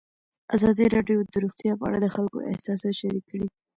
ازادي 0.55 0.85
راډیو 0.95 1.19
د 1.31 1.33
روغتیا 1.43 1.73
په 1.79 1.83
اړه 1.87 1.97
د 2.01 2.07
خلکو 2.15 2.37
احساسات 2.51 2.93
شریک 2.99 3.23
کړي. 3.31 3.45